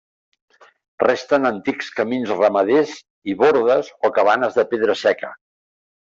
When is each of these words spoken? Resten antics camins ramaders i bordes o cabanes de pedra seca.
Resten 1.01 1.43
antics 1.49 1.91
camins 1.99 2.31
ramaders 2.39 2.93
i 3.33 3.35
bordes 3.41 3.91
o 4.09 4.11
cabanes 4.17 4.57
de 4.61 4.65
pedra 4.73 4.97
seca. 5.03 5.31